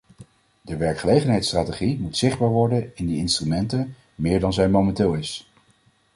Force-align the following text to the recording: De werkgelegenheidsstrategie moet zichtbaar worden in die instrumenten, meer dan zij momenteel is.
De 0.61 0.77
werkgelegenheidsstrategie 0.77 1.99
moet 1.99 2.17
zichtbaar 2.17 2.49
worden 2.49 2.91
in 2.95 3.07
die 3.07 3.17
instrumenten, 3.17 3.95
meer 4.15 4.39
dan 4.39 4.53
zij 4.53 4.69
momenteel 4.69 5.13
is. 5.13 5.47